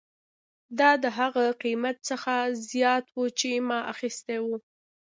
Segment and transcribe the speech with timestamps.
[0.79, 2.33] دا د هغه قیمت څخه
[2.69, 4.47] زیات و چې ما اخیستی و